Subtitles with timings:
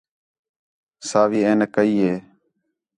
[1.09, 2.15] ساوی عینک کَئی ہے